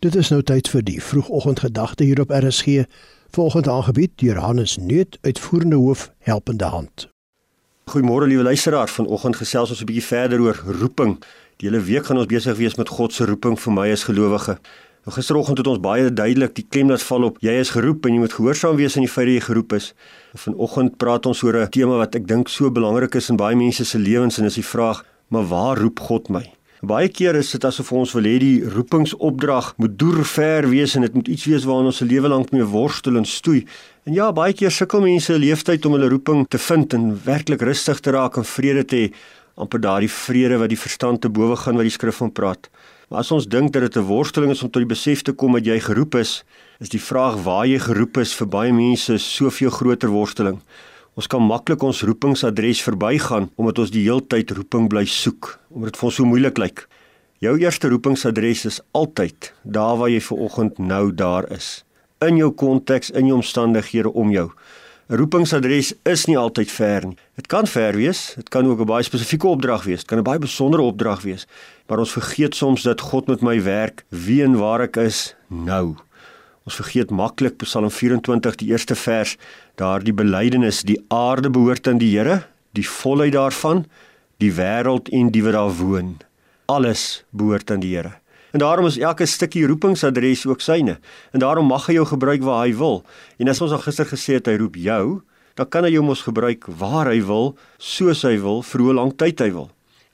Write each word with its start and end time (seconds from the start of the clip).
Dit 0.00 0.14
is 0.16 0.30
nou 0.32 0.38
tyd 0.40 0.64
vir 0.72 0.80
die 0.80 1.00
vroegoggendgedagte 1.04 2.06
hier 2.08 2.22
op 2.22 2.30
RSG. 2.32 2.86
Volgende 3.36 3.70
aangebied 3.70 4.14
deur 4.22 4.38
Hannes 4.40 4.78
Neut, 4.80 5.18
uitvoerende 5.20 5.76
hoof 5.76 6.06
Helpende 6.24 6.64
Hand. 6.64 7.08
Goeiemôre 7.84 8.24
liewe 8.30 8.42
luisteraar. 8.42 8.88
Vanoggend 8.88 9.36
gesels 9.36 9.70
ons 9.70 9.82
'n 9.82 9.84
bietjie 9.84 10.04
verder 10.04 10.40
oor 10.40 10.56
roeping. 10.80 11.18
Die 11.56 11.68
hele 11.68 11.82
week 11.84 12.06
gaan 12.06 12.16
ons 12.16 12.26
besig 12.26 12.56
wees 12.56 12.74
met 12.74 12.88
God 12.88 13.12
se 13.12 13.24
roeping 13.24 13.60
vir 13.60 13.72
my 13.72 13.90
as 13.92 14.04
gelowige. 14.04 14.58
Nou 15.04 15.16
gisteroggend 15.16 15.58
het 15.58 15.66
ons 15.66 15.80
baie 15.80 16.12
duidelik 16.12 16.54
die 16.54 16.66
klem 16.68 16.88
laat 16.88 17.02
val 17.02 17.22
op 17.22 17.36
jy 17.40 17.52
is 17.52 17.70
geroep 17.70 18.06
en 18.06 18.12
jy 18.12 18.18
moet 18.18 18.32
gehoorsaam 18.32 18.76
wees 18.76 18.96
aan 18.96 19.04
die 19.04 19.12
feit 19.12 19.26
dat 19.26 19.34
jy 19.34 19.40
geroep 19.40 19.72
is. 19.72 19.94
Vanoggend 20.34 20.96
praat 20.96 21.26
ons 21.26 21.42
oor 21.42 21.56
'n 21.56 21.68
tema 21.68 21.96
wat 21.96 22.14
ek 22.14 22.26
dink 22.26 22.48
so 22.48 22.70
belangrik 22.70 23.14
is 23.14 23.28
in 23.28 23.36
baie 23.36 23.56
mense 23.56 23.84
se 23.84 23.98
lewens 23.98 24.38
en 24.38 24.44
dis 24.44 24.54
die 24.54 24.64
vraag: 24.64 25.04
"Maar 25.28 25.48
waar 25.48 25.78
roep 25.78 26.00
God 26.00 26.28
my?" 26.28 26.59
Baie 26.80 27.10
keer 27.12 27.36
is 27.36 27.50
dit 27.52 27.64
asof 27.68 27.90
ons 27.92 28.12
wil 28.16 28.24
hê 28.24 28.38
die 28.40 28.62
roepingsopdrag 28.72 29.74
moet 29.76 29.98
deur 30.00 30.22
ver 30.24 30.64
wees 30.70 30.94
en 30.96 31.04
dit 31.04 31.16
moet 31.18 31.26
iets 31.28 31.42
wees 31.50 31.66
waarna 31.68 31.90
ons 31.90 31.98
se 32.00 32.06
lewe 32.08 32.30
lank 32.32 32.54
mee 32.56 32.64
worstel 32.64 33.18
en 33.20 33.26
stoei. 33.28 33.66
En 34.08 34.14
ja, 34.16 34.30
baie 34.32 34.54
keer 34.56 34.72
sukkel 34.72 35.04
mense 35.04 35.28
'n 35.34 35.42
leeftyd 35.42 35.84
om 35.84 35.92
hulle 35.92 36.08
roeping 36.08 36.48
te 36.48 36.56
vind 36.56 36.94
en 36.94 37.20
werklik 37.24 37.60
rustig 37.60 38.00
te 38.00 38.10
raak 38.16 38.38
en 38.38 38.48
vrede 38.48 38.84
te 38.84 38.96
hê, 38.96 39.12
amper 39.58 39.78
daardie 39.78 40.08
vrede 40.08 40.56
wat 40.56 40.70
die 40.70 40.80
verstand 40.80 41.20
te 41.20 41.28
bowe 41.28 41.56
gaan 41.56 41.76
wat 41.76 41.84
die 41.84 41.98
skrif 41.98 42.16
van 42.16 42.32
praat. 42.32 42.70
Maar 43.10 43.20
as 43.20 43.30
ons 43.30 43.46
dink 43.46 43.72
dat 43.72 43.82
dit 43.82 43.96
'n 43.96 44.08
worsteling 44.08 44.50
is 44.50 44.62
om 44.62 44.70
tot 44.70 44.80
die 44.80 44.94
besef 44.96 45.20
te 45.22 45.32
kom 45.32 45.52
dat 45.52 45.66
jy 45.66 45.78
geroep 45.80 46.14
is, 46.14 46.44
is 46.80 46.88
die 46.88 47.02
vraag 47.02 47.44
waar 47.44 47.66
jy 47.66 47.78
geroep 47.78 48.16
is 48.16 48.32
vir 48.32 48.46
baie 48.46 48.72
mense 48.72 49.18
soveel 49.18 49.70
groter 49.70 50.08
worsteling. 50.08 50.58
Ons 51.18 51.26
kan 51.26 51.42
maklik 51.42 51.82
ons 51.82 52.02
roepingsadres 52.06 52.82
verbygaan 52.86 53.48
omdat 53.58 53.80
ons 53.82 53.90
die 53.90 54.04
heeltyd 54.06 54.52
roeping 54.54 54.86
bly 54.88 55.02
soek, 55.10 55.56
omdat 55.74 55.92
dit 55.92 56.00
vir 56.00 56.08
ons 56.08 56.18
so 56.20 56.28
moeilik 56.28 56.60
lyk. 56.62 56.84
Jou 57.42 57.56
eerste 57.58 57.88
roepingsadres 57.90 58.66
is 58.68 58.78
altyd 58.94 59.50
daar 59.64 59.96
waar 59.98 60.12
jy 60.12 60.20
ver 60.22 60.44
oggend 60.46 60.78
nou 60.78 61.10
daar 61.10 61.48
is. 61.50 61.80
In 62.22 62.36
jou 62.36 62.50
konteks, 62.52 63.10
in 63.10 63.26
jou 63.26 63.40
omstandighede 63.40 64.12
om 64.12 64.30
jou. 64.30 64.50
'n 65.10 65.16
Roepingsadres 65.18 65.94
is 66.06 66.26
nie 66.26 66.38
altyd 66.38 66.70
ver 66.70 67.06
nie. 67.06 67.16
Dit 67.34 67.46
kan 67.48 67.66
ver 67.66 67.96
wees, 67.96 68.34
dit 68.36 68.48
kan 68.48 68.66
ook 68.66 68.80
'n 68.80 68.86
baie 68.86 69.02
spesifieke 69.02 69.48
opdrag 69.48 69.84
wees, 69.84 70.04
dit 70.04 70.06
kan 70.06 70.18
'n 70.18 70.22
baie 70.22 70.38
besondere 70.38 70.82
opdrag 70.82 71.22
wees, 71.22 71.46
maar 71.88 71.98
ons 71.98 72.12
vergeet 72.12 72.54
soms 72.54 72.82
dat 72.82 73.00
God 73.00 73.26
met 73.26 73.40
my 73.40 73.62
werk, 73.62 74.04
wie 74.08 74.44
en 74.44 74.54
waar 74.56 74.80
ek 74.80 74.96
is 74.96 75.34
nou. 75.48 75.96
Ons 76.68 76.76
vergeet 76.76 77.10
maklik 77.10 77.56
Psalm 77.64 77.88
24 77.88 78.58
die 78.60 78.68
eerste 78.74 78.94
vers, 78.94 79.36
daardie 79.80 80.12
belydenis, 80.12 80.82
die 80.84 80.98
aarde 81.08 81.48
behoort 81.50 81.88
aan 81.88 82.00
die 82.02 82.10
Here, 82.12 82.42
die 82.76 82.84
volheid 82.84 83.32
daarvan, 83.32 83.86
die 84.44 84.52
wêreld 84.52 85.08
en 85.08 85.30
die 85.32 85.42
wat 85.46 85.56
daar 85.56 85.72
woon. 85.78 86.18
Alles 86.68 87.24
behoort 87.32 87.72
aan 87.72 87.80
die 87.80 87.94
Here. 87.96 88.12
En 88.52 88.60
daarom 88.60 88.86
is 88.86 88.98
elke 88.98 89.26
stukkie 89.26 89.64
roepingsadres 89.66 90.44
ook 90.46 90.60
syne. 90.60 90.98
En 91.32 91.40
daarom 91.40 91.66
mag 91.70 91.86
hy 91.88 91.96
jou 91.96 92.06
gebruik 92.12 92.44
waar 92.44 92.66
hy 92.66 92.74
wil. 92.76 93.00
En 93.38 93.48
as 93.48 93.60
ons 93.64 93.72
al 93.72 93.84
gister 93.84 94.08
gesê 94.10 94.36
het 94.36 94.50
hy 94.50 94.58
roep 94.60 94.76
jou, 94.76 95.22
dan 95.56 95.68
kan 95.68 95.86
hy 95.86 95.94
jou 95.94 96.04
mos 96.04 96.26
gebruik 96.26 96.66
waar 96.80 97.08
hy 97.08 97.22
wil, 97.24 97.54
soos 97.78 98.24
hy 98.26 98.36
wil, 98.42 98.60
vir 98.66 98.84
hoe 98.84 98.96
lank 99.00 99.16
tyd 99.22 99.40
hy 99.40 99.52
wil. 99.54 99.70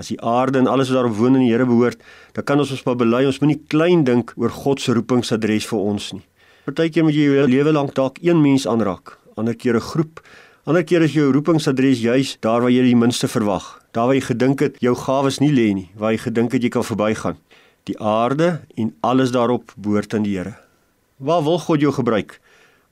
As 0.00 0.08
die 0.08 0.20
aarde 0.24 0.62
en 0.62 0.70
alles 0.70 0.88
wat 0.88 1.02
daarop 1.02 1.18
woon 1.18 1.36
aan 1.36 1.44
die 1.44 1.52
Here 1.52 1.68
behoort, 1.68 2.00
dan 2.32 2.48
kan 2.48 2.62
ons 2.62 2.72
ons 2.72 2.86
maar 2.86 2.96
bely, 2.96 3.26
ons 3.28 3.42
moenie 3.42 3.60
klein 3.68 4.06
dink 4.08 4.32
oor 4.40 4.54
God 4.54 4.80
se 4.80 4.96
roepingsadres 4.96 5.68
vir 5.68 5.86
ons 5.92 6.12
nie. 6.16 6.24
Partykeer 6.68 7.06
moet 7.06 7.16
jy 7.16 7.22
jou 7.24 7.44
lewe 7.48 7.72
lank 7.72 7.94
dalk 7.96 8.18
een 8.20 8.36
mens 8.44 8.66
aanraak, 8.68 9.14
ander 9.40 9.56
keer 9.56 9.76
'n 9.76 9.80
groep. 9.80 10.20
Ander 10.66 10.84
keer 10.84 11.02
is 11.02 11.14
jou 11.14 11.32
roepingsadres 11.32 12.00
juis 12.00 12.36
daar 12.40 12.60
waar 12.60 12.70
jy 12.70 12.82
die 12.82 12.96
minste 12.96 13.28
verwag. 13.28 13.80
Daar 13.92 14.06
waar 14.06 14.14
jy 14.14 14.20
gedink 14.20 14.60
het 14.60 14.76
jou 14.78 14.94
gawes 14.94 15.40
nie 15.40 15.52
lê 15.52 15.72
nie, 15.72 15.90
waar 15.96 16.12
jy 16.12 16.18
gedink 16.18 16.52
het 16.52 16.62
jy 16.62 16.68
kan 16.68 16.84
verbygaan. 16.84 17.36
Die 17.84 17.98
aarde 17.98 18.60
en 18.76 18.94
alles 19.00 19.30
daarop 19.30 19.72
behoort 19.76 20.14
aan 20.14 20.22
die 20.22 20.36
Here. 20.36 20.54
Waar 21.16 21.42
wil 21.42 21.58
God 21.58 21.80
jou 21.80 21.92
gebruik? 21.92 22.40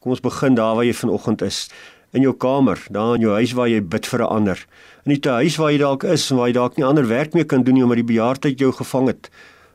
Kom 0.00 0.12
ons 0.12 0.20
begin 0.20 0.54
daar 0.54 0.74
waar 0.74 0.84
jy 0.84 0.94
vanoggend 0.94 1.42
is. 1.42 1.68
In 2.12 2.22
jou 2.22 2.32
kamer, 2.32 2.78
daar 2.90 3.14
in 3.14 3.20
jou 3.20 3.34
huis 3.34 3.52
waar 3.52 3.68
jy 3.68 3.82
bid 3.82 4.06
vir 4.06 4.20
'n 4.22 4.28
ander. 4.28 4.66
In 5.04 5.12
die 5.12 5.30
huis 5.30 5.56
waar 5.56 5.72
jy 5.72 5.78
dalk 5.78 6.04
is 6.04 6.30
en 6.30 6.36
waar 6.38 6.46
jy 6.46 6.54
dalk 6.54 6.76
nie 6.76 6.86
ander 6.86 7.06
werk 7.06 7.34
meer 7.34 7.44
kan 7.44 7.62
doen 7.62 7.74
nie 7.74 7.82
omdat 7.82 8.06
die 8.06 8.14
bejaardheid 8.14 8.58
jou 8.58 8.72
gevang 8.72 9.06
het 9.08 9.28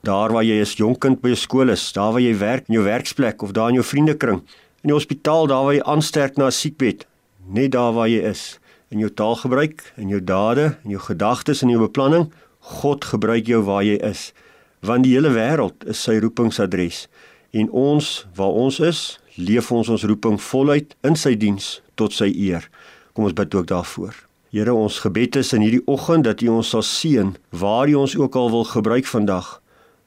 daar 0.04 0.34
waar 0.36 0.44
jy 0.44 0.58
as 0.60 0.76
jonk 0.76 1.00
kind 1.00 1.22
by 1.24 1.32
jou 1.32 1.40
skool 1.40 1.72
is, 1.72 1.84
daar 1.96 2.12
waar 2.12 2.24
jy 2.24 2.34
werk 2.36 2.68
in 2.68 2.76
jou 2.76 2.84
werksplek 2.84 3.44
of 3.46 3.54
daar 3.56 3.72
in 3.72 3.80
jou 3.80 3.86
vriendekring, 3.88 4.42
in 4.84 4.92
die 4.92 4.98
hospitaal 4.98 5.48
waar 5.48 5.72
jy 5.72 5.84
aansterk 5.88 6.36
na 6.38 6.48
'n 6.48 6.52
siekbed, 6.52 7.06
net 7.48 7.72
daar 7.72 7.94
waar 7.94 8.10
jy 8.10 8.20
is, 8.20 8.60
in 8.92 9.00
jou 9.00 9.10
taalgebruik, 9.10 9.94
in 9.98 10.10
jou 10.10 10.20
dade, 10.20 10.76
in 10.84 10.92
jou 10.92 11.00
gedagtes 11.00 11.64
en 11.64 11.70
jou 11.70 11.80
beplanning, 11.80 12.32
God 12.60 13.06
gebruik 13.06 13.48
jou 13.48 13.64
waar 13.64 13.84
jy 13.84 13.96
is, 14.04 14.34
want 14.82 15.04
die 15.04 15.14
hele 15.16 15.32
wêreld 15.32 15.88
is 15.88 16.04
sy 16.04 16.20
roepingsadres 16.20 17.08
en 17.54 17.70
ons 17.70 18.26
waar 18.36 18.52
ons 18.52 18.80
is, 18.80 19.20
leef 19.38 19.72
ons 19.72 19.90
ons 19.90 20.04
roeping 20.04 20.38
voluit 20.42 20.96
in 21.04 21.16
sy 21.16 21.36
diens 21.36 21.82
tot 21.96 22.12
sy 22.12 22.28
eer. 22.28 22.70
Kom 23.14 23.24
ons 23.24 23.34
bid 23.34 23.56
ook 23.56 23.68
daarvoor. 23.68 24.14
Here, 24.52 24.74
ons 24.74 25.00
gebed 25.00 25.36
is 25.36 25.54
in 25.54 25.62
hierdie 25.62 25.86
oggend 25.88 26.26
dat 26.26 26.42
U 26.42 26.48
ons 26.48 26.70
sal 26.70 26.84
seën 26.84 27.36
waar 27.50 27.88
U 27.88 27.94
ons 27.94 28.18
ook 28.18 28.36
al 28.36 28.52
wil 28.52 28.64
gebruik 28.64 29.06
vandag. 29.06 29.63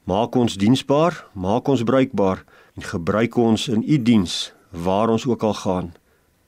Maak 0.07 0.35
ons 0.35 0.53
diensbaar, 0.55 1.25
maak 1.33 1.67
ons 1.67 1.83
bruikbaar 1.83 2.43
en 2.79 2.83
gebruik 2.83 3.35
ons 3.35 3.67
in 3.67 3.83
u 3.83 4.01
diens 4.01 4.53
waar 4.71 5.09
ons 5.09 5.25
ook 5.27 5.43
al 5.43 5.53
gaan. 5.53 5.93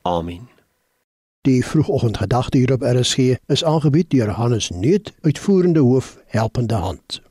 Amen. 0.01 0.47
Die 1.41 1.65
vroegoggendgedagte 1.65 2.57
hier 2.57 2.71
op 2.71 2.81
RSG 2.81 3.35
is 3.45 3.63
aangebied 3.63 4.09
deur 4.09 4.29
Hannes 4.29 4.69
Nuut, 4.69 5.11
uitvoerende 5.21 5.79
hoof 5.79 6.17
helpende 6.25 6.73
hand. 6.73 7.21